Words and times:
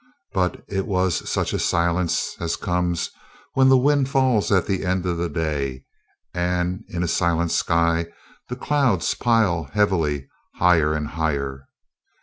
But 0.33 0.63
it 0.67 0.87
was 0.87 1.29
such 1.29 1.53
a 1.53 1.59
silence 1.59 2.35
as 2.39 2.55
comes 2.55 3.11
when 3.53 3.69
the 3.69 3.77
wind 3.77 4.09
falls 4.09 4.51
at 4.51 4.65
the 4.65 4.83
end 4.83 5.05
of 5.05 5.19
a 5.19 5.29
day 5.29 5.85
and 6.33 6.83
in 6.89 7.03
a 7.03 7.07
silent 7.07 7.51
sky 7.51 8.07
the 8.49 8.55
clouds 8.55 9.13
pile 9.13 9.65
heavily, 9.65 10.27
higher 10.55 10.95
and 10.95 11.07
higher. 11.09 11.67